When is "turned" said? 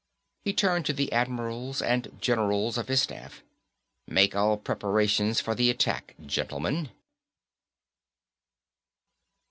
0.53-0.87